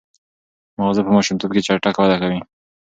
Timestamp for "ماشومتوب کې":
1.15-1.61